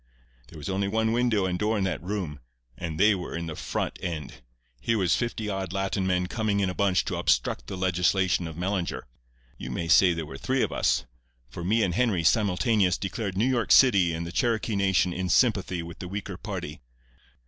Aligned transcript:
"There 0.47 0.57
was 0.57 0.67
only 0.67 0.87
one 0.87 1.11
window 1.11 1.45
and 1.45 1.59
door 1.59 1.77
in 1.77 1.83
that 1.83 2.01
room, 2.01 2.39
and 2.75 2.99
they 2.99 3.13
were 3.13 3.35
in 3.37 3.45
the 3.45 3.55
front 3.55 3.99
end. 4.01 4.41
Here 4.79 4.97
was 4.97 5.15
fifty 5.15 5.47
odd 5.47 5.71
Latin 5.73 6.07
men 6.07 6.25
coming 6.25 6.59
in 6.59 6.71
a 6.71 6.73
bunch 6.73 7.05
to 7.05 7.17
obstruct 7.17 7.67
the 7.67 7.77
legislation 7.77 8.47
of 8.47 8.57
Mellinger. 8.57 9.03
You 9.59 9.69
may 9.69 9.87
say 9.87 10.13
there 10.13 10.25
were 10.25 10.39
three 10.39 10.63
of 10.63 10.71
us, 10.71 11.05
for 11.51 11.63
me 11.63 11.83
and 11.83 11.93
Henry, 11.93 12.23
simultaneous, 12.23 12.97
declared 12.97 13.37
New 13.37 13.45
York 13.45 13.71
City 13.71 14.11
and 14.11 14.25
the 14.25 14.31
Cherokee 14.31 14.75
Nation 14.75 15.13
in 15.13 15.29
sympathy 15.29 15.83
with 15.83 15.99
the 15.99 16.07
weaker 16.07 16.35
party. 16.35 16.81